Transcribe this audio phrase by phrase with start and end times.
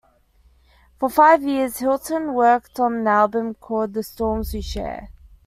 [0.97, 5.11] For five years, Hilton worked on an album called "The Storms We Share".